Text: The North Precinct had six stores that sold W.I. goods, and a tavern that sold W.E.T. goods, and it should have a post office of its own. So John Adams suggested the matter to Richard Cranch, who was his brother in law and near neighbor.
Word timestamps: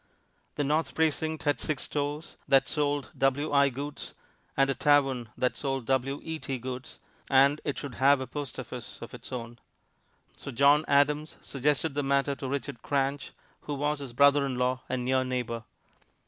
The 0.55 0.63
North 0.63 0.95
Precinct 0.95 1.43
had 1.43 1.59
six 1.61 1.83
stores 1.83 2.35
that 2.47 2.67
sold 2.67 3.11
W.I. 3.15 3.69
goods, 3.69 4.15
and 4.57 4.67
a 4.67 4.73
tavern 4.73 5.29
that 5.37 5.55
sold 5.55 5.85
W.E.T. 5.85 6.57
goods, 6.57 6.99
and 7.29 7.61
it 7.63 7.77
should 7.77 7.93
have 8.01 8.19
a 8.19 8.25
post 8.25 8.59
office 8.59 8.97
of 9.03 9.13
its 9.13 9.31
own. 9.31 9.59
So 10.35 10.49
John 10.49 10.85
Adams 10.87 11.37
suggested 11.43 11.93
the 11.93 12.01
matter 12.01 12.33
to 12.33 12.47
Richard 12.49 12.81
Cranch, 12.81 13.29
who 13.59 13.75
was 13.75 13.99
his 13.99 14.13
brother 14.13 14.43
in 14.43 14.55
law 14.55 14.81
and 14.89 15.05
near 15.05 15.23
neighbor. 15.23 15.65